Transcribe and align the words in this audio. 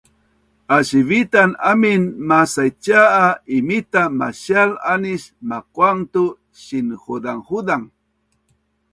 alsisivitan 0.75 1.49
amin 1.71 2.01
masaicia 2.29 3.01
a 3.25 3.27
imita 3.57 4.03
masial 4.21 4.71
anis 4.93 5.23
makuang 5.49 5.99
tu 6.13 6.23
sinhuzanghuzang 6.61 7.83